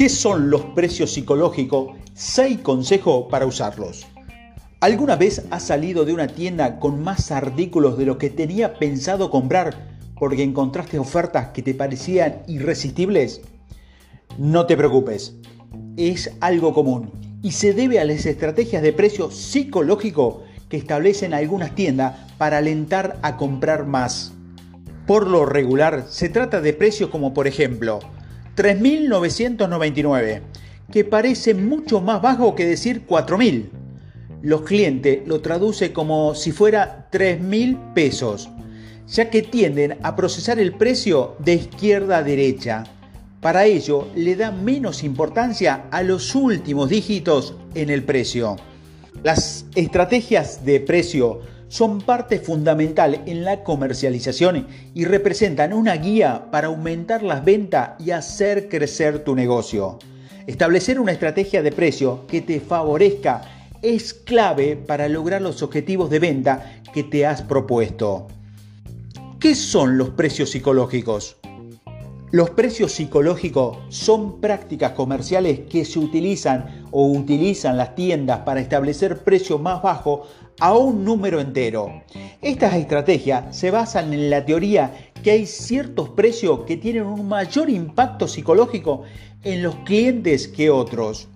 ¿Qué 0.00 0.08
son 0.08 0.48
los 0.48 0.62
precios 0.62 1.12
psicológicos? 1.12 1.94
6 2.14 2.60
consejos 2.60 3.26
para 3.30 3.44
usarlos. 3.44 4.06
¿Alguna 4.80 5.14
vez 5.14 5.44
has 5.50 5.64
salido 5.64 6.06
de 6.06 6.14
una 6.14 6.26
tienda 6.26 6.80
con 6.80 7.02
más 7.02 7.30
artículos 7.30 7.98
de 7.98 8.06
lo 8.06 8.16
que 8.16 8.30
tenía 8.30 8.78
pensado 8.78 9.28
comprar 9.28 9.98
porque 10.18 10.42
encontraste 10.42 10.98
ofertas 10.98 11.48
que 11.48 11.60
te 11.60 11.74
parecían 11.74 12.40
irresistibles? 12.46 13.42
No 14.38 14.64
te 14.64 14.74
preocupes, 14.74 15.36
es 15.98 16.32
algo 16.40 16.72
común 16.72 17.10
y 17.42 17.52
se 17.52 17.74
debe 17.74 18.00
a 18.00 18.06
las 18.06 18.24
estrategias 18.24 18.82
de 18.82 18.94
precio 18.94 19.30
psicológico 19.30 20.44
que 20.70 20.78
establecen 20.78 21.34
algunas 21.34 21.74
tiendas 21.74 22.16
para 22.38 22.56
alentar 22.56 23.18
a 23.20 23.36
comprar 23.36 23.84
más. 23.84 24.32
Por 25.06 25.26
lo 25.26 25.44
regular, 25.44 26.06
se 26.08 26.30
trata 26.30 26.62
de 26.62 26.72
precios 26.72 27.10
como 27.10 27.34
por 27.34 27.46
ejemplo 27.46 28.00
3.999, 28.56 30.40
que 30.92 31.04
parece 31.04 31.54
mucho 31.54 32.00
más 32.00 32.20
bajo 32.20 32.54
que 32.54 32.66
decir 32.66 33.06
4.000. 33.06 33.70
Los 34.42 34.62
clientes 34.62 35.20
lo 35.26 35.40
traducen 35.40 35.92
como 35.92 36.34
si 36.34 36.52
fuera 36.52 37.08
3.000 37.12 37.92
pesos, 37.94 38.48
ya 39.06 39.28
que 39.30 39.42
tienden 39.42 39.98
a 40.02 40.16
procesar 40.16 40.58
el 40.58 40.72
precio 40.72 41.36
de 41.38 41.54
izquierda 41.54 42.18
a 42.18 42.22
derecha. 42.22 42.84
Para 43.40 43.64
ello, 43.64 44.08
le 44.14 44.36
da 44.36 44.50
menos 44.50 45.02
importancia 45.02 45.86
a 45.90 46.02
los 46.02 46.34
últimos 46.34 46.90
dígitos 46.90 47.54
en 47.74 47.90
el 47.90 48.04
precio. 48.04 48.56
Las 49.22 49.66
estrategias 49.74 50.64
de 50.64 50.80
precio 50.80 51.40
son 51.70 52.00
parte 52.00 52.40
fundamental 52.40 53.22
en 53.26 53.44
la 53.44 53.62
comercialización 53.62 54.66
y 54.92 55.04
representan 55.04 55.72
una 55.72 55.94
guía 55.94 56.50
para 56.50 56.66
aumentar 56.66 57.22
las 57.22 57.44
ventas 57.44 57.92
y 58.00 58.10
hacer 58.10 58.68
crecer 58.68 59.22
tu 59.22 59.36
negocio. 59.36 60.00
Establecer 60.48 60.98
una 60.98 61.12
estrategia 61.12 61.62
de 61.62 61.70
precio 61.70 62.26
que 62.26 62.40
te 62.40 62.58
favorezca 62.58 63.42
es 63.82 64.12
clave 64.12 64.74
para 64.74 65.08
lograr 65.08 65.42
los 65.42 65.62
objetivos 65.62 66.10
de 66.10 66.18
venta 66.18 66.82
que 66.92 67.04
te 67.04 67.24
has 67.24 67.40
propuesto. 67.42 68.26
¿Qué 69.38 69.54
son 69.54 69.96
los 69.96 70.10
precios 70.10 70.50
psicológicos? 70.50 71.36
Los 72.32 72.50
precios 72.50 72.92
psicológicos 72.92 73.78
son 73.88 74.40
prácticas 74.40 74.92
comerciales 74.92 75.62
que 75.68 75.84
se 75.84 75.98
utilizan 75.98 76.84
o 76.92 77.06
utilizan 77.06 77.76
las 77.76 77.96
tiendas 77.96 78.40
para 78.40 78.60
establecer 78.60 79.24
precios 79.24 79.60
más 79.60 79.82
bajos 79.82 80.28
a 80.60 80.76
un 80.76 81.04
número 81.04 81.40
entero. 81.40 82.02
Estas 82.42 82.74
estrategias 82.74 83.56
se 83.56 83.70
basan 83.70 84.12
en 84.12 84.30
la 84.30 84.44
teoría 84.44 85.10
que 85.22 85.32
hay 85.32 85.46
ciertos 85.46 86.10
precios 86.10 86.60
que 86.66 86.76
tienen 86.76 87.04
un 87.04 87.26
mayor 87.28 87.68
impacto 87.70 88.28
psicológico 88.28 89.02
en 89.42 89.62
los 89.62 89.74
clientes 89.86 90.48
que 90.48 90.70
otros. 90.70 91.28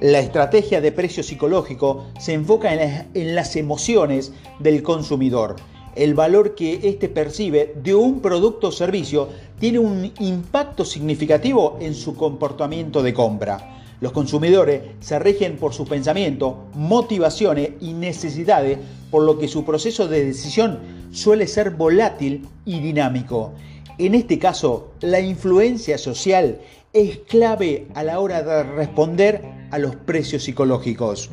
La 0.00 0.20
estrategia 0.20 0.80
de 0.80 0.92
precio 0.92 1.22
psicológico 1.22 2.06
se 2.18 2.34
enfoca 2.34 2.72
en, 2.72 3.34
las 3.34 3.56
emociones 3.56 4.32
del 4.58 4.82
consumidor 4.82 5.56
el 5.96 6.12
valor 6.12 6.54
que 6.54 6.74
éste 6.90 7.08
percibe 7.08 7.72
de 7.82 7.94
un 7.94 8.20
producto 8.20 8.68
o 8.68 8.72
servicio 8.72 9.30
tiene 9.58 9.78
un 9.78 10.12
impacto 10.20 10.84
significativo 10.84 11.78
en 11.80 11.94
su 11.94 12.14
comportamiento 12.14 13.02
de 13.02 13.14
compra. 13.14 13.75
Los 14.00 14.12
consumidores 14.12 14.82
se 15.00 15.18
rigen 15.18 15.56
por 15.56 15.72
sus 15.72 15.88
pensamientos, 15.88 16.54
motivaciones 16.74 17.70
y 17.80 17.94
necesidades, 17.94 18.78
por 19.10 19.22
lo 19.22 19.38
que 19.38 19.48
su 19.48 19.64
proceso 19.64 20.06
de 20.06 20.24
decisión 20.24 20.80
suele 21.12 21.46
ser 21.46 21.70
volátil 21.70 22.46
y 22.64 22.80
dinámico. 22.80 23.54
En 23.98 24.14
este 24.14 24.38
caso, 24.38 24.92
la 25.00 25.20
influencia 25.20 25.96
social 25.96 26.60
es 26.92 27.18
clave 27.28 27.86
a 27.94 28.02
la 28.02 28.20
hora 28.20 28.42
de 28.42 28.62
responder 28.62 29.42
a 29.70 29.78
los 29.78 29.96
precios 29.96 30.44
psicológicos. 30.44 31.30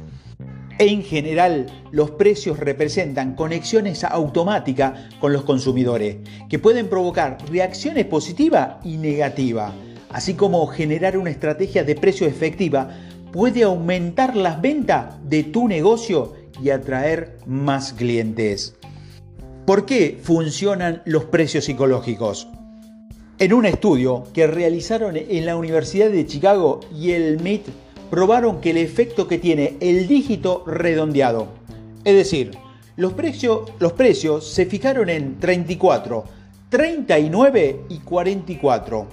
En 0.80 1.04
general, 1.04 1.68
los 1.92 2.12
precios 2.12 2.58
representan 2.60 3.36
conexiones 3.36 4.04
automáticas 4.04 5.14
con 5.20 5.32
los 5.32 5.44
consumidores, 5.44 6.18
que 6.50 6.60
pueden 6.60 6.90
provocar 6.90 7.38
reacciones 7.52 8.06
positivas 8.06 8.78
y 8.84 8.98
negativas, 8.98 9.72
así 10.14 10.36
como 10.36 10.66
generar 10.68 11.18
una 11.18 11.32
estrategia 11.32 11.84
de 11.84 11.96
precio 11.96 12.26
efectiva 12.28 12.90
puede 13.32 13.64
aumentar 13.64 14.36
las 14.36 14.62
ventas 14.62 15.16
de 15.28 15.44
tu 15.44 15.68
negocio 15.68 16.34
y 16.62 16.70
atraer 16.70 17.38
más 17.46 17.94
clientes. 17.94 18.76
¿Por 19.66 19.86
qué 19.86 20.20
funcionan 20.22 21.02
los 21.06 21.26
precios 21.26 21.66
psicológicos? 21.66 22.48
En 23.40 23.54
un 23.54 23.66
estudio 23.66 24.26
que 24.34 24.46
realizaron 24.46 25.18
en 25.18 25.46
la 25.46 25.58
Universidad 25.58 26.10
de 26.10 26.28
Chicago 26.28 26.80
y 26.96 27.12
el 27.12 27.42
MIT 27.42 27.68
probaron 28.10 28.62
que 28.62 28.70
el 28.70 28.78
efecto 28.78 29.28
que 29.28 29.40
tiene 29.40 29.78
el 29.80 30.08
dígito 30.08 30.64
redondeado, 30.68 31.48
es 32.06 32.16
decir, 32.16 32.52
los, 32.96 33.14
precios, 33.14 34.48
se 34.48 34.68
fijaron 34.68 35.10
en 35.10 35.40
34, 35.40 36.24
39 36.70 37.86
y 37.90 37.98
44. 38.00 39.08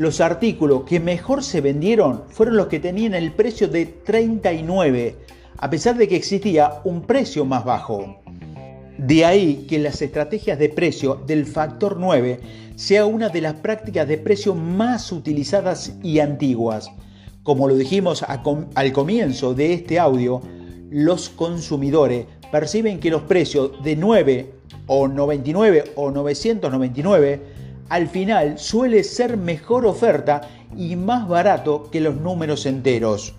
Los 0.00 0.22
artículos 0.22 0.84
que 0.84 0.98
mejor 0.98 1.44
se 1.44 1.60
vendieron 1.60 2.22
fueron 2.30 2.56
los 2.56 2.68
que 2.68 2.80
tenían 2.80 3.12
el 3.12 3.32
precio 3.32 3.68
de 3.68 3.84
39, 3.84 5.16
a 5.58 5.68
pesar 5.68 5.98
de 5.98 6.08
que 6.08 6.16
existía 6.16 6.80
un 6.84 7.02
precio 7.02 7.44
más 7.44 7.66
bajo. 7.66 8.16
De 8.96 9.26
ahí 9.26 9.66
que 9.68 9.78
las 9.78 10.00
estrategias 10.00 10.58
de 10.58 10.70
precio 10.70 11.16
del 11.26 11.44
factor 11.44 11.98
9 11.98 12.40
sea 12.76 13.04
una 13.04 13.28
de 13.28 13.42
las 13.42 13.56
prácticas 13.56 14.08
de 14.08 14.16
precio 14.16 14.54
más 14.54 15.12
utilizadas 15.12 15.92
y 16.02 16.20
antiguas 16.20 16.90
como 17.42 17.68
lo 17.68 17.76
dijimos 17.76 18.22
al 18.22 18.92
comienzo 18.92 19.54
de 19.54 19.72
este 19.72 19.98
audio, 19.98 20.40
los 20.90 21.30
consumidores 21.30 22.26
perciben 22.52 23.00
que 23.00 23.10
los 23.10 23.22
precios 23.22 23.82
de 23.82 23.96
9 23.96 24.52
o 24.86 25.08
99 25.08 25.84
o 25.96 26.10
999 26.10 27.59
al 27.90 28.08
final 28.08 28.58
suele 28.58 29.04
ser 29.04 29.36
mejor 29.36 29.84
oferta 29.84 30.40
y 30.76 30.96
más 30.96 31.28
barato 31.28 31.90
que 31.90 32.00
los 32.00 32.16
números 32.16 32.64
enteros. 32.64 33.34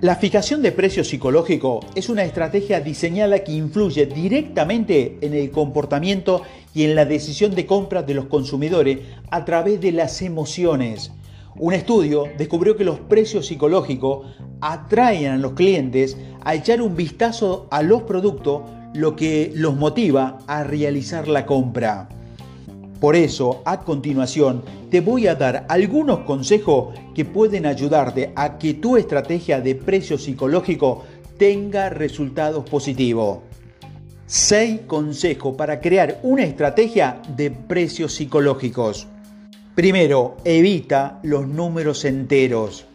La 0.00 0.14
fijación 0.14 0.62
de 0.62 0.70
precio 0.70 1.02
psicológico 1.02 1.80
es 1.96 2.08
una 2.08 2.22
estrategia 2.22 2.80
diseñada 2.80 3.40
que 3.40 3.50
influye 3.50 4.06
directamente 4.06 5.18
en 5.22 5.34
el 5.34 5.50
comportamiento 5.50 6.42
y 6.72 6.84
en 6.84 6.94
la 6.94 7.04
decisión 7.04 7.56
de 7.56 7.66
compra 7.66 8.04
de 8.04 8.14
los 8.14 8.26
consumidores 8.26 9.00
a 9.32 9.44
través 9.44 9.80
de 9.80 9.90
las 9.90 10.22
emociones. 10.22 11.10
Un 11.56 11.74
estudio 11.74 12.26
descubrió 12.38 12.76
que 12.76 12.84
los 12.84 13.00
precios 13.00 13.46
psicológicos 13.46 14.28
atraen 14.60 15.32
a 15.32 15.36
los 15.36 15.54
clientes 15.54 16.16
a 16.44 16.54
echar 16.54 16.80
un 16.80 16.94
vistazo 16.94 17.66
a 17.72 17.82
los 17.82 18.04
productos, 18.04 18.62
lo 18.94 19.16
que 19.16 19.50
los 19.52 19.74
motiva 19.74 20.38
a 20.46 20.62
realizar 20.62 21.26
la 21.26 21.44
compra. 21.44 22.08
Por 23.00 23.14
eso, 23.14 23.62
a 23.64 23.80
continuación, 23.80 24.62
te 24.90 25.00
voy 25.00 25.28
a 25.28 25.36
dar 25.36 25.66
algunos 25.68 26.20
consejos 26.20 26.94
que 27.14 27.24
pueden 27.24 27.64
ayudarte 27.64 28.32
a 28.34 28.58
que 28.58 28.74
tu 28.74 28.96
estrategia 28.96 29.60
de 29.60 29.76
precio 29.76 30.18
psicológico 30.18 31.04
tenga 31.38 31.90
resultados 31.90 32.68
positivos. 32.68 33.38
6 34.26 34.80
consejos 34.88 35.54
para 35.56 35.80
crear 35.80 36.18
una 36.24 36.42
estrategia 36.42 37.22
de 37.36 37.52
precios 37.52 38.14
psicológicos. 38.14 39.06
Primero, 39.76 40.36
evita 40.44 41.20
los 41.22 41.46
números 41.46 42.04
enteros. 42.04 42.87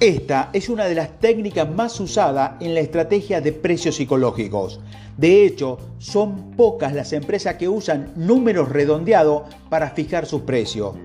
Esta 0.00 0.50
es 0.52 0.68
una 0.68 0.86
de 0.86 0.96
las 0.96 1.20
técnicas 1.20 1.70
más 1.70 2.00
usadas 2.00 2.60
en 2.60 2.74
la 2.74 2.80
estrategia 2.80 3.40
de 3.40 3.52
precios 3.52 3.94
psicológicos. 3.94 4.80
De 5.16 5.46
hecho, 5.46 5.78
son 5.98 6.50
pocas 6.56 6.92
las 6.92 7.12
empresas 7.12 7.54
que 7.54 7.68
usan 7.68 8.12
números 8.16 8.70
redondeados 8.70 9.42
para 9.70 9.90
fijar 9.90 10.26
sus 10.26 10.42
precios. 10.42 10.96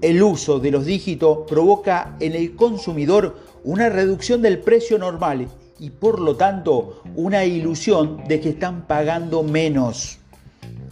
El 0.00 0.22
uso 0.22 0.60
de 0.60 0.70
los 0.70 0.86
dígitos 0.86 1.40
provoca 1.46 2.16
en 2.20 2.34
el 2.34 2.56
consumidor 2.56 3.36
una 3.64 3.90
reducción 3.90 4.40
del 4.40 4.60
precio 4.60 4.98
normal 4.98 5.46
y 5.78 5.90
por 5.90 6.18
lo 6.18 6.36
tanto 6.36 7.02
una 7.16 7.44
ilusión 7.44 8.24
de 8.26 8.40
que 8.40 8.50
están 8.50 8.86
pagando 8.86 9.42
menos. 9.42 10.18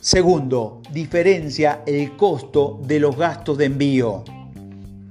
Segundo, 0.00 0.82
diferencia 0.92 1.82
el 1.86 2.16
costo 2.16 2.78
de 2.84 3.00
los 3.00 3.16
gastos 3.16 3.56
de 3.56 3.64
envío. 3.64 4.24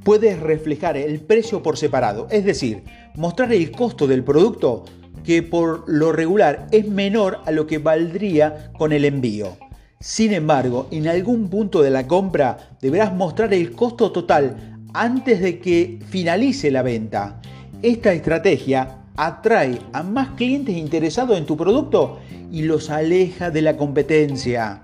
Puedes 0.05 0.39
reflejar 0.39 0.97
el 0.97 1.19
precio 1.19 1.63
por 1.63 1.79
separado, 1.79 2.27
es 2.29 2.45
decir, 2.45 2.83
mostrar 3.15 3.51
el 3.51 3.71
costo 3.71 4.05
del 4.05 4.23
producto 4.23 4.85
que 5.23 5.41
por 5.41 5.83
lo 5.87 6.11
regular 6.11 6.67
es 6.71 6.87
menor 6.87 7.39
a 7.47 7.49
lo 7.49 7.65
que 7.65 7.79
valdría 7.79 8.71
con 8.77 8.93
el 8.93 9.03
envío. 9.03 9.57
Sin 9.99 10.31
embargo, 10.31 10.87
en 10.91 11.07
algún 11.07 11.49
punto 11.49 11.81
de 11.81 11.89
la 11.89 12.05
compra 12.05 12.77
deberás 12.79 13.15
mostrar 13.15 13.51
el 13.55 13.71
costo 13.71 14.11
total 14.11 14.77
antes 14.93 15.41
de 15.41 15.57
que 15.57 15.97
finalice 16.07 16.69
la 16.69 16.83
venta. 16.83 17.41
Esta 17.81 18.13
estrategia 18.13 18.99
atrae 19.17 19.79
a 19.91 20.03
más 20.03 20.35
clientes 20.35 20.77
interesados 20.77 21.35
en 21.35 21.47
tu 21.47 21.57
producto 21.57 22.19
y 22.51 22.61
los 22.61 22.91
aleja 22.91 23.49
de 23.49 23.63
la 23.63 23.75
competencia. 23.75 24.83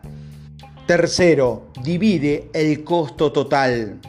Tercero, 0.87 1.67
divide 1.83 2.49
el 2.53 2.83
costo 2.83 3.31
total. 3.31 3.99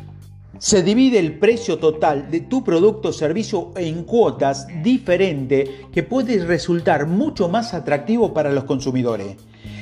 Se 0.62 0.84
divide 0.84 1.18
el 1.18 1.40
precio 1.40 1.80
total 1.80 2.30
de 2.30 2.38
tu 2.38 2.62
producto 2.62 3.08
o 3.08 3.12
servicio 3.12 3.72
en 3.74 4.04
cuotas 4.04 4.68
diferente 4.80 5.88
que 5.92 6.04
puede 6.04 6.38
resultar 6.44 7.08
mucho 7.08 7.48
más 7.48 7.74
atractivo 7.74 8.32
para 8.32 8.52
los 8.52 8.62
consumidores. 8.62 9.34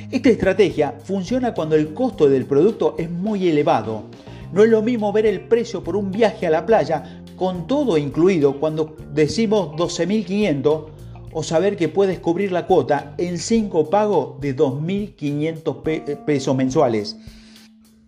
Esta 0.09 0.29
estrategia 0.29 0.95
funciona 1.03 1.53
cuando 1.53 1.75
el 1.75 1.93
costo 1.93 2.27
del 2.27 2.47
producto 2.47 2.95
es 2.97 3.11
muy 3.11 3.47
elevado. 3.47 4.05
No 4.53 4.63
es 4.63 4.71
lo 4.71 4.81
mismo 4.81 5.13
ver 5.13 5.27
el 5.27 5.41
precio 5.41 5.83
por 5.83 5.95
un 5.95 6.09
viaje 6.09 6.47
a 6.47 6.49
la 6.49 6.65
playa 6.65 7.21
con 7.35 7.67
todo 7.67 7.95
incluido 7.99 8.59
cuando 8.59 8.95
decimos 9.13 9.75
12.500 9.77 10.85
o 11.31 11.43
saber 11.43 11.77
que 11.77 11.89
puedes 11.89 12.17
cubrir 12.17 12.51
la 12.51 12.65
cuota 12.65 13.13
en 13.19 13.37
5 13.37 13.91
pagos 13.91 14.41
de 14.41 14.57
2.500 14.57 16.23
pesos 16.25 16.55
mensuales. 16.55 17.17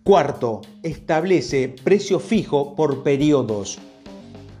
Cuarto, 0.04 0.60
establece 0.82 1.74
precio 1.82 2.20
fijo 2.20 2.74
por 2.76 3.02
periodos. 3.02 3.78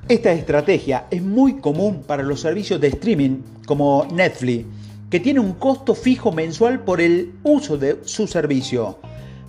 Esta 0.08 0.32
estrategia 0.32 1.06
es 1.10 1.20
muy 1.20 1.60
común 1.60 2.02
para 2.06 2.22
los 2.22 2.40
servicios 2.40 2.80
de 2.80 2.88
streaming 2.88 3.42
como 3.66 4.06
Netflix, 4.10 4.64
que 5.10 5.20
tiene 5.20 5.40
un 5.40 5.52
costo 5.52 5.94
fijo 5.94 6.32
mensual 6.32 6.82
por 6.82 7.02
el 7.02 7.34
uso 7.42 7.76
de 7.76 7.98
su 8.04 8.26
servicio. 8.26 8.98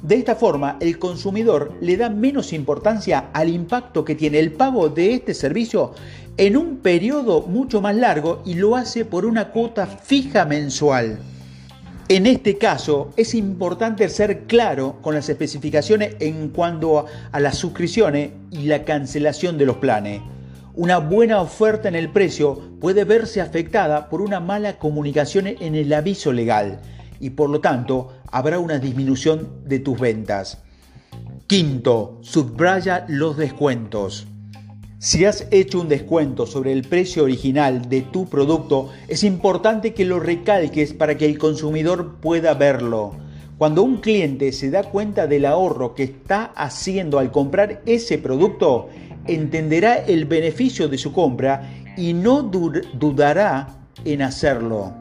De 0.01 0.15
esta 0.15 0.36
forma, 0.36 0.75
el 0.81 1.00
consumidor 1.00 1.71
le 1.80 1.95
da 1.95 2.09
menos 2.09 2.51
importancia 2.51 3.30
al 3.31 3.47
impacto 3.47 4.03
que 4.03 4.15
tiene 4.15 4.39
el 4.39 4.51
pago 4.51 4.89
de 4.89 5.13
este 5.13 5.33
servicio 5.33 5.94
en 6.36 6.57
un 6.57 6.80
periodo 6.80 7.44
mucho 7.44 7.80
más 7.80 7.95
largo 7.95 8.44
y 8.45 8.56
lo 8.56 8.75
hace 8.75 9.06
por 9.06 9.25
una 9.25 9.51
cuota 9.51 9.88
fija 9.88 10.44
mensual. 10.44 11.19
En 12.07 12.28
este 12.28 12.60
caso 12.60 13.12
es 13.18 13.34
importante 13.34 14.07
ser 14.10 14.44
claro 14.44 14.98
con 15.02 15.16
las 15.16 15.28
especificaciones 15.28 16.16
en 16.19 16.50
cuanto 16.50 17.07
a 17.31 17.40
las 17.40 17.57
suscripciones 17.57 18.30
y 18.52 18.68
la 18.68 18.86
cancelación 18.86 19.57
de 19.57 19.66
los 19.66 19.78
planes. 19.78 20.22
Una 20.75 21.00
buena 21.00 21.42
oferta 21.42 21.88
en 21.88 21.96
el 21.96 22.12
precio 22.12 22.62
puede 22.80 23.06
verse 23.06 23.42
afectada 23.42 24.07
por 24.07 24.22
una 24.22 24.40
mala 24.40 24.78
comunicación 24.78 25.48
en 25.48 25.74
el 25.74 25.92
aviso 25.94 26.31
legal 26.31 26.80
y 27.19 27.31
por 27.31 27.50
lo 27.50 27.60
tanto 27.60 28.13
habrá 28.31 28.60
una 28.60 28.78
disminución 28.78 29.63
de 29.66 29.80
tus 29.80 30.00
ventas. 30.00 30.60
Quinto, 31.48 32.19
subraya 32.22 33.06
los 33.07 33.36
descuentos. 33.36 34.28
Si 34.97 35.25
has 35.25 35.47
hecho 35.51 35.81
un 35.81 35.89
descuento 35.89 36.45
sobre 36.45 36.71
el 36.71 36.83
precio 36.83 37.24
original 37.24 37.89
de 37.89 38.01
tu 38.01 38.27
producto, 38.27 38.92
es 39.09 39.25
importante 39.25 39.94
que 39.94 40.06
lo 40.06 40.21
recalques 40.21 40.94
para 40.94 41.18
que 41.18 41.25
el 41.25 41.38
consumidor 41.38 42.15
pueda 42.21 42.53
verlo. 42.53 43.13
Cuando 43.57 43.83
un 43.83 43.97
cliente 43.97 44.53
se 44.53 44.69
da 44.71 44.83
cuenta 44.83 45.27
del 45.27 45.45
ahorro 45.45 45.95
que 45.95 46.03
está 46.03 46.45
haciendo 46.56 47.19
al 47.19 47.30
comprar 47.30 47.81
ese 47.86 48.18
producto, 48.18 48.88
entenderá 49.27 49.97
el 49.97 50.25
beneficio 50.25 50.88
de 50.88 50.97
su 50.97 51.12
compra 51.12 51.69
y 51.97 52.13
no 52.13 52.42
dudará 52.42 53.77
en 54.06 54.21
hacerlo. 54.21 54.94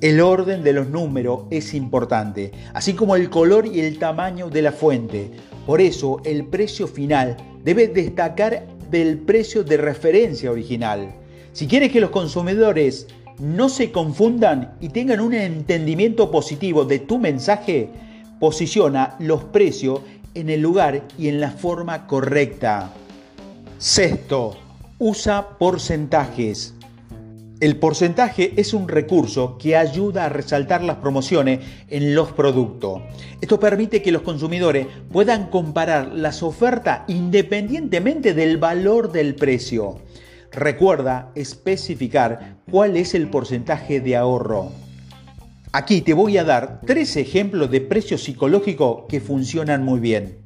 El 0.00 0.20
orden 0.20 0.64
de 0.64 0.72
los 0.72 0.88
números 0.88 1.44
es 1.50 1.74
importante, 1.74 2.50
así 2.74 2.94
como 2.94 3.14
el 3.14 3.30
color 3.30 3.66
y 3.66 3.78
el 3.80 4.00
tamaño 4.00 4.50
de 4.50 4.62
la 4.62 4.72
fuente. 4.72 5.30
Por 5.64 5.80
eso 5.80 6.20
el 6.24 6.46
precio 6.46 6.88
final 6.88 7.36
debe 7.62 7.86
destacar 7.86 8.66
del 8.92 9.18
precio 9.18 9.64
de 9.64 9.78
referencia 9.78 10.52
original. 10.52 11.14
Si 11.52 11.66
quieres 11.66 11.90
que 11.90 12.00
los 12.00 12.10
consumidores 12.10 13.08
no 13.40 13.68
se 13.68 13.90
confundan 13.90 14.74
y 14.80 14.90
tengan 14.90 15.20
un 15.20 15.34
entendimiento 15.34 16.30
positivo 16.30 16.84
de 16.84 17.00
tu 17.00 17.18
mensaje, 17.18 17.88
posiciona 18.38 19.16
los 19.18 19.44
precios 19.44 20.00
en 20.34 20.50
el 20.50 20.60
lugar 20.60 21.02
y 21.18 21.28
en 21.28 21.40
la 21.40 21.50
forma 21.50 22.06
correcta. 22.06 22.92
Sexto, 23.78 24.56
usa 24.98 25.58
porcentajes. 25.58 26.74
El 27.62 27.76
porcentaje 27.76 28.54
es 28.56 28.74
un 28.74 28.88
recurso 28.88 29.56
que 29.56 29.76
ayuda 29.76 30.24
a 30.24 30.28
resaltar 30.28 30.82
las 30.82 30.96
promociones 30.96 31.60
en 31.88 32.12
los 32.12 32.32
productos. 32.32 33.02
Esto 33.40 33.60
permite 33.60 34.02
que 34.02 34.10
los 34.10 34.22
consumidores 34.22 34.88
puedan 35.12 35.46
comparar 35.46 36.08
las 36.08 36.42
ofertas 36.42 37.02
independientemente 37.06 38.34
del 38.34 38.56
valor 38.56 39.12
del 39.12 39.36
precio. 39.36 40.00
Recuerda 40.50 41.30
especificar 41.36 42.56
cuál 42.68 42.96
es 42.96 43.14
el 43.14 43.28
porcentaje 43.28 44.00
de 44.00 44.16
ahorro. 44.16 44.72
Aquí 45.70 46.00
te 46.00 46.14
voy 46.14 46.38
a 46.38 46.44
dar 46.44 46.80
tres 46.84 47.14
ejemplos 47.14 47.70
de 47.70 47.80
precio 47.80 48.18
psicológico 48.18 49.06
que 49.06 49.20
funcionan 49.20 49.84
muy 49.84 50.00
bien. 50.00 50.38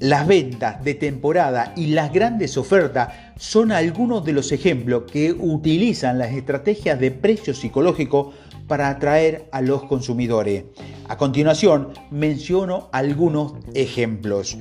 Las 0.00 0.26
ventas 0.26 0.82
de 0.82 0.94
temporada 0.94 1.72
y 1.76 1.88
las 1.88 2.12
grandes 2.12 2.56
ofertas 2.56 3.08
son 3.38 3.70
algunos 3.70 4.24
de 4.24 4.32
los 4.32 4.52
ejemplos 4.52 5.04
que 5.10 5.32
utilizan 5.32 6.18
las 6.18 6.32
estrategias 6.32 6.98
de 6.98 7.12
precio 7.12 7.54
psicológico 7.54 8.32
para 8.66 8.88
atraer 8.90 9.48
a 9.52 9.62
los 9.62 9.84
consumidores. 9.84 10.64
A 11.08 11.16
continuación 11.16 11.88
menciono 12.10 12.88
algunos 12.92 13.54
ejemplos. 13.74 14.58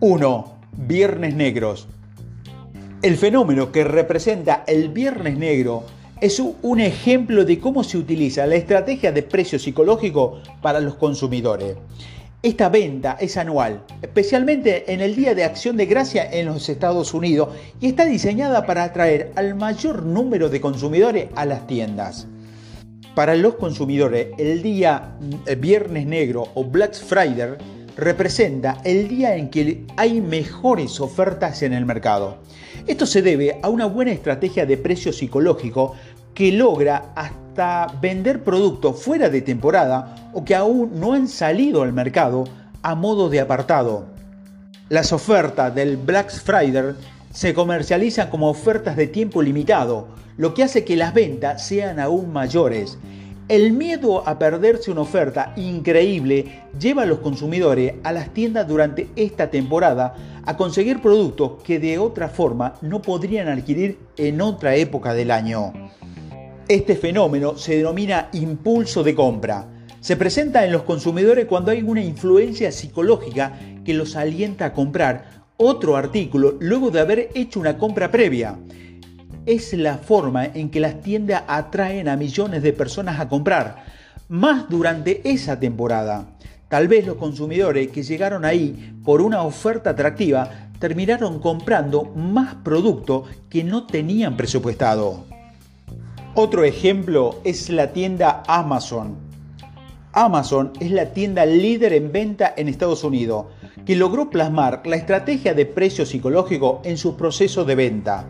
1. 0.00 0.58
Viernes 0.76 1.34
negros. 1.34 1.88
El 3.02 3.16
fenómeno 3.16 3.70
que 3.70 3.84
representa 3.84 4.64
el 4.66 4.88
Viernes 4.88 5.38
negro 5.38 5.84
es 6.20 6.40
un 6.40 6.80
ejemplo 6.80 7.44
de 7.44 7.60
cómo 7.60 7.84
se 7.84 7.96
utiliza 7.96 8.44
la 8.46 8.56
estrategia 8.56 9.12
de 9.12 9.22
precio 9.22 9.60
psicológico 9.60 10.40
para 10.60 10.80
los 10.80 10.96
consumidores. 10.96 11.76
Esta 12.40 12.68
venta 12.68 13.16
es 13.20 13.36
anual, 13.36 13.82
especialmente 14.00 14.92
en 14.92 15.00
el 15.00 15.16
Día 15.16 15.34
de 15.34 15.42
Acción 15.42 15.76
de 15.76 15.86
Gracia 15.86 16.30
en 16.30 16.46
los 16.46 16.68
Estados 16.68 17.12
Unidos 17.12 17.48
y 17.80 17.88
está 17.88 18.04
diseñada 18.04 18.64
para 18.64 18.84
atraer 18.84 19.32
al 19.34 19.56
mayor 19.56 20.04
número 20.04 20.48
de 20.48 20.60
consumidores 20.60 21.30
a 21.34 21.44
las 21.44 21.66
tiendas. 21.66 22.28
Para 23.16 23.34
los 23.34 23.56
consumidores, 23.56 24.28
el 24.38 24.62
día 24.62 25.16
eh, 25.46 25.56
Viernes 25.56 26.06
Negro 26.06 26.46
o 26.54 26.62
Black 26.62 26.94
Friday 26.94 27.56
representa 27.96 28.80
el 28.84 29.08
día 29.08 29.34
en 29.34 29.50
que 29.50 29.84
hay 29.96 30.20
mejores 30.20 31.00
ofertas 31.00 31.62
en 31.62 31.72
el 31.72 31.86
mercado. 31.86 32.38
Esto 32.86 33.04
se 33.04 33.20
debe 33.20 33.58
a 33.62 33.68
una 33.68 33.86
buena 33.86 34.12
estrategia 34.12 34.64
de 34.64 34.76
precio 34.76 35.12
psicológico 35.12 35.96
que 36.34 36.52
logra 36.52 37.10
hasta 37.16 37.47
vender 38.00 38.44
productos 38.44 39.02
fuera 39.02 39.28
de 39.28 39.42
temporada 39.42 40.30
o 40.32 40.44
que 40.44 40.54
aún 40.54 40.92
no 41.00 41.12
han 41.12 41.26
salido 41.28 41.82
al 41.82 41.92
mercado 41.92 42.44
a 42.82 42.94
modo 42.94 43.28
de 43.28 43.40
apartado. 43.40 44.06
Las 44.88 45.12
ofertas 45.12 45.74
del 45.74 45.96
Black 45.96 46.30
Friday 46.30 46.94
se 47.32 47.54
comercializan 47.54 48.30
como 48.30 48.48
ofertas 48.48 48.96
de 48.96 49.08
tiempo 49.08 49.42
limitado, 49.42 50.08
lo 50.36 50.54
que 50.54 50.62
hace 50.62 50.84
que 50.84 50.96
las 50.96 51.12
ventas 51.12 51.66
sean 51.66 51.98
aún 51.98 52.32
mayores. 52.32 52.96
El 53.48 53.72
miedo 53.72 54.28
a 54.28 54.38
perderse 54.38 54.90
una 54.90 55.00
oferta 55.00 55.54
increíble 55.56 56.62
lleva 56.78 57.02
a 57.02 57.06
los 57.06 57.20
consumidores 57.20 57.94
a 58.04 58.12
las 58.12 58.32
tiendas 58.34 58.68
durante 58.68 59.08
esta 59.16 59.50
temporada 59.50 60.14
a 60.44 60.56
conseguir 60.56 61.02
productos 61.02 61.62
que 61.64 61.80
de 61.80 61.98
otra 61.98 62.28
forma 62.28 62.74
no 62.82 63.02
podrían 63.02 63.48
adquirir 63.48 63.98
en 64.16 64.42
otra 64.42 64.76
época 64.76 65.14
del 65.14 65.30
año. 65.30 65.72
Este 66.68 66.96
fenómeno 66.96 67.56
se 67.56 67.78
denomina 67.78 68.28
impulso 68.34 69.02
de 69.02 69.14
compra. 69.14 69.66
Se 70.00 70.18
presenta 70.18 70.66
en 70.66 70.72
los 70.72 70.82
consumidores 70.82 71.46
cuando 71.46 71.70
hay 71.70 71.80
una 71.80 72.04
influencia 72.04 72.70
psicológica 72.72 73.58
que 73.86 73.94
los 73.94 74.16
alienta 74.16 74.66
a 74.66 74.72
comprar 74.74 75.46
otro 75.56 75.96
artículo 75.96 76.58
luego 76.60 76.90
de 76.90 77.00
haber 77.00 77.30
hecho 77.34 77.58
una 77.58 77.78
compra 77.78 78.10
previa. 78.10 78.58
Es 79.46 79.72
la 79.72 79.96
forma 79.96 80.44
en 80.44 80.68
que 80.68 80.78
las 80.78 81.00
tiendas 81.00 81.42
atraen 81.48 82.06
a 82.06 82.18
millones 82.18 82.62
de 82.62 82.74
personas 82.74 83.18
a 83.18 83.30
comprar, 83.30 83.86
más 84.28 84.68
durante 84.68 85.22
esa 85.26 85.58
temporada. 85.58 86.36
Tal 86.68 86.86
vez 86.86 87.06
los 87.06 87.16
consumidores 87.16 87.88
que 87.88 88.02
llegaron 88.02 88.44
ahí 88.44 88.94
por 89.06 89.22
una 89.22 89.40
oferta 89.40 89.88
atractiva 89.88 90.68
terminaron 90.78 91.38
comprando 91.38 92.04
más 92.04 92.56
producto 92.56 93.24
que 93.48 93.64
no 93.64 93.86
tenían 93.86 94.36
presupuestado. 94.36 95.37
Otro 96.40 96.62
ejemplo 96.62 97.40
es 97.42 97.68
la 97.68 97.92
tienda 97.92 98.44
Amazon. 98.46 99.16
Amazon 100.12 100.72
es 100.78 100.92
la 100.92 101.06
tienda 101.06 101.44
líder 101.44 101.92
en 101.92 102.12
venta 102.12 102.54
en 102.56 102.68
Estados 102.68 103.02
Unidos, 103.02 103.46
que 103.84 103.96
logró 103.96 104.30
plasmar 104.30 104.82
la 104.84 104.94
estrategia 104.94 105.52
de 105.52 105.66
precio 105.66 106.06
psicológico 106.06 106.80
en 106.84 106.96
sus 106.96 107.14
procesos 107.14 107.66
de 107.66 107.74
venta. 107.74 108.24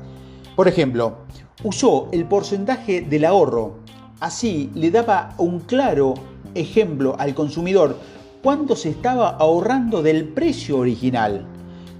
Por 0.57 0.69
ejemplo, 0.69 1.19
usó 1.65 2.09
el 2.11 2.25
porcentaje 2.25 3.03
del 3.03 3.27
ahorro. 3.27 3.75
Así 4.21 4.71
le 4.75 4.91
daba 4.91 5.35
un 5.37 5.61
claro 5.61 6.15
ejemplo 6.55 7.15
al 7.19 7.35
consumidor 7.35 7.99
cuánto 8.43 8.75
se 8.75 8.89
estaba 8.89 9.37
ahorrando 9.37 10.01
del 10.03 10.29
precio 10.29 10.79
original. 10.79 11.47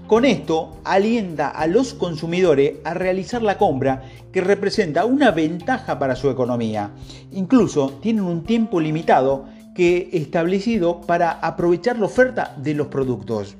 Con 0.09 0.25
esto 0.25 0.81
alienta 0.85 1.49
a 1.49 1.67
los 1.67 1.93
consumidores 1.93 2.77
a 2.83 2.95
realizar 2.95 3.43
la 3.43 3.59
compra 3.59 4.01
que 4.33 4.41
representa 4.41 5.05
una 5.05 5.29
ventaja 5.29 5.99
para 5.99 6.15
su 6.15 6.31
economía. 6.31 6.89
Incluso 7.31 7.99
tienen 8.01 8.23
un 8.23 8.43
tiempo 8.43 8.79
limitado 8.79 9.45
que 9.75 10.09
establecido 10.11 11.01
para 11.01 11.33
aprovechar 11.33 11.99
la 11.99 12.07
oferta 12.07 12.55
de 12.57 12.73
los 12.73 12.87
productos. 12.87 13.55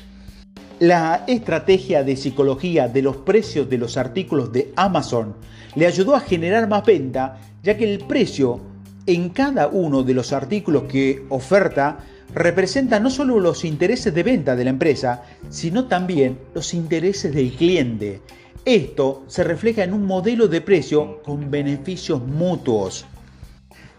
La 0.79 1.24
estrategia 1.27 2.03
de 2.03 2.15
psicología 2.15 2.88
de 2.88 3.03
los 3.03 3.18
precios 3.18 3.70
de 3.70 3.77
los 3.77 3.96
artículos 3.96 4.51
de 4.51 4.74
Amazon 4.75 5.36
le 5.75 5.86
ayudó 5.86 6.15
a 6.15 6.20
generar 6.20 6.68
más 6.68 6.84
venta, 6.84 7.38
ya 7.62 7.77
que 7.77 7.94
el 7.94 8.00
precio 8.00 8.60
en 9.06 9.29
cada 9.29 9.68
uno 9.68 10.01
de 10.01 10.15
los 10.15 10.34
artículos 10.34 10.86
que 10.86 11.27
oferta 11.29 12.00
representa 12.33 13.00
no 13.00 13.09
solo 13.09 13.39
los 13.39 13.65
intereses 13.65 14.13
de 14.13 14.24
venta 14.24 14.55
de 14.55 14.63
la 14.63 14.69
empresa, 14.69 15.24
sino 15.50 15.88
también 15.88 16.38
los 16.53 16.74
intereses 16.74 17.33
del 17.33 17.51
cliente. 17.53 18.21
Esto 18.65 19.24
se 19.27 19.43
refleja 19.43 19.83
en 19.83 19.93
un 19.93 20.05
modelo 20.05 20.48
de 20.48 20.62
precio 20.62 21.21
con 21.24 21.50
beneficios 21.50 22.21
mutuos. 22.21 23.05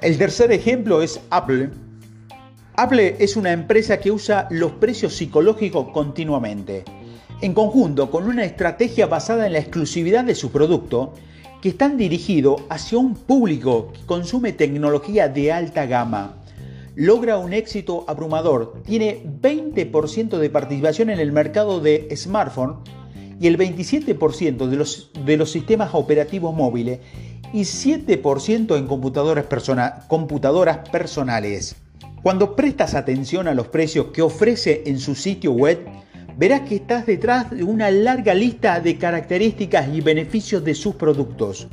El 0.00 0.16
tercer 0.16 0.52
ejemplo 0.52 1.02
es 1.02 1.20
Apple, 1.30 1.70
Apple 2.76 3.16
es 3.18 3.36
una 3.36 3.52
empresa 3.52 4.00
que 4.00 4.10
usa 4.10 4.46
los 4.50 4.72
precios 4.72 5.14
psicológicos 5.14 5.88
continuamente, 5.92 6.84
en 7.42 7.52
conjunto 7.52 8.10
con 8.10 8.26
una 8.26 8.44
estrategia 8.44 9.06
basada 9.06 9.46
en 9.46 9.52
la 9.52 9.58
exclusividad 9.58 10.24
de 10.24 10.34
su 10.34 10.50
producto, 10.50 11.12
que 11.60 11.70
están 11.70 11.98
dirigidos 11.98 12.62
hacia 12.70 12.96
un 12.96 13.14
público 13.14 13.92
que 13.92 14.06
consume 14.06 14.54
tecnología 14.54 15.28
de 15.28 15.52
alta 15.52 15.84
gama. 15.84 16.39
Logra 17.00 17.38
un 17.38 17.54
éxito 17.54 18.04
abrumador, 18.08 18.82
tiene 18.84 19.24
20% 19.24 20.36
de 20.36 20.50
participación 20.50 21.08
en 21.08 21.18
el 21.18 21.32
mercado 21.32 21.80
de 21.80 22.14
smartphone 22.14 22.76
y 23.40 23.46
el 23.46 23.56
27% 23.56 24.66
de 24.66 24.76
los, 24.76 25.10
de 25.24 25.38
los 25.38 25.50
sistemas 25.50 25.94
operativos 25.94 26.54
móviles 26.54 27.00
y 27.54 27.62
7% 27.62 28.76
en 28.76 28.86
computadoras, 28.86 29.46
computadoras 30.08 30.90
personales. 30.90 31.74
Cuando 32.22 32.54
prestas 32.54 32.94
atención 32.94 33.48
a 33.48 33.54
los 33.54 33.68
precios 33.68 34.08
que 34.12 34.20
ofrece 34.20 34.82
en 34.84 34.98
su 34.98 35.14
sitio 35.14 35.52
web, 35.52 35.78
verás 36.36 36.68
que 36.68 36.74
estás 36.74 37.06
detrás 37.06 37.50
de 37.50 37.64
una 37.64 37.90
larga 37.90 38.34
lista 38.34 38.78
de 38.78 38.98
características 38.98 39.88
y 39.88 40.02
beneficios 40.02 40.62
de 40.64 40.74
sus 40.74 40.96
productos. 40.96 41.66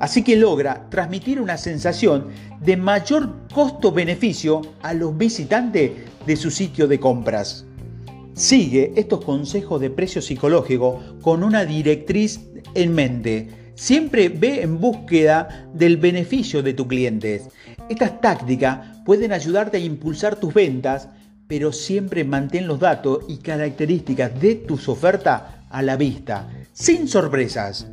Así 0.00 0.22
que 0.22 0.36
logra 0.36 0.88
transmitir 0.90 1.40
una 1.40 1.56
sensación 1.56 2.28
de 2.60 2.76
mayor 2.76 3.34
costo-beneficio 3.52 4.62
a 4.82 4.94
los 4.94 5.16
visitantes 5.16 5.92
de 6.26 6.36
su 6.36 6.50
sitio 6.50 6.86
de 6.86 7.00
compras. 7.00 7.64
Sigue 8.34 8.92
estos 8.94 9.24
consejos 9.24 9.80
de 9.80 9.90
precio 9.90 10.22
psicológico 10.22 11.02
con 11.22 11.42
una 11.42 11.64
directriz 11.64 12.40
en 12.74 12.94
mente. 12.94 13.48
Siempre 13.74 14.28
ve 14.28 14.62
en 14.62 14.80
búsqueda 14.80 15.68
del 15.74 15.96
beneficio 15.96 16.62
de 16.62 16.74
tus 16.74 16.86
clientes. 16.86 17.48
Estas 17.88 18.20
tácticas 18.20 18.98
pueden 19.04 19.32
ayudarte 19.32 19.78
a 19.78 19.80
impulsar 19.80 20.36
tus 20.36 20.54
ventas, 20.54 21.08
pero 21.48 21.72
siempre 21.72 22.24
mantén 22.24 22.68
los 22.68 22.78
datos 22.78 23.24
y 23.28 23.38
características 23.38 24.40
de 24.40 24.54
tus 24.54 24.88
ofertas 24.88 25.42
a 25.70 25.82
la 25.82 25.96
vista, 25.96 26.48
sin 26.72 27.08
sorpresas. 27.08 27.88